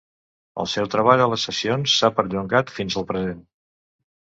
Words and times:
El 0.63 0.69
seu 0.71 0.87
treball 0.95 1.21
a 1.25 1.27
les 1.33 1.43
sessions 1.49 1.99
s'ha 1.99 2.11
perllongat 2.21 2.75
fins 2.81 2.99
al 3.03 3.09
present. 3.15 3.47